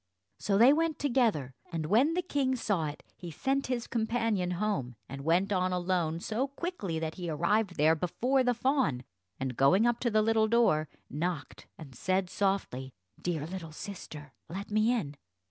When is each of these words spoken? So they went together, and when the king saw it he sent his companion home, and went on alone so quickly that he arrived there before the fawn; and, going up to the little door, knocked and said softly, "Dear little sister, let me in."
So 0.39 0.57
they 0.57 0.73
went 0.73 0.97
together, 0.97 1.53
and 1.71 1.85
when 1.85 2.15
the 2.15 2.23
king 2.23 2.55
saw 2.55 2.87
it 2.87 3.03
he 3.15 3.29
sent 3.29 3.67
his 3.67 3.85
companion 3.85 4.49
home, 4.57 4.95
and 5.07 5.21
went 5.23 5.53
on 5.53 5.71
alone 5.71 6.19
so 6.21 6.47
quickly 6.47 6.97
that 6.97 7.13
he 7.21 7.29
arrived 7.29 7.75
there 7.77 7.93
before 7.93 8.43
the 8.43 8.55
fawn; 8.55 9.03
and, 9.39 9.55
going 9.55 9.85
up 9.85 9.99
to 9.99 10.09
the 10.09 10.23
little 10.23 10.47
door, 10.47 10.89
knocked 11.07 11.67
and 11.77 11.93
said 11.93 12.31
softly, 12.31 12.95
"Dear 13.21 13.45
little 13.45 13.71
sister, 13.71 14.33
let 14.49 14.71
me 14.71 14.91
in." 14.91 15.17